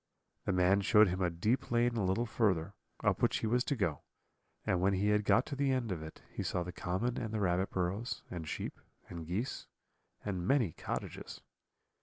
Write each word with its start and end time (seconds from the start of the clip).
The 0.45 0.51
man 0.51 0.81
showed 0.81 1.09
him 1.09 1.21
a 1.21 1.29
deep 1.29 1.69
lane 1.69 1.95
a 1.95 2.03
little 2.03 2.25
further, 2.25 2.73
up 3.03 3.21
which 3.21 3.37
he 3.37 3.45
was 3.45 3.63
to 3.65 3.75
go, 3.75 4.01
and 4.65 4.81
when 4.81 4.93
he 4.95 5.09
had 5.09 5.23
got 5.23 5.45
to 5.45 5.55
the 5.55 5.71
end 5.71 5.91
of 5.91 6.01
it, 6.01 6.23
he 6.33 6.41
saw 6.41 6.63
the 6.63 6.71
common 6.71 7.17
and 7.19 7.31
the 7.31 7.39
rabbit 7.39 7.69
burrows, 7.69 8.23
and 8.31 8.47
sheep, 8.47 8.79
and 9.09 9.27
geese, 9.27 9.67
and 10.25 10.47
many 10.47 10.71
cottages. 10.71 11.41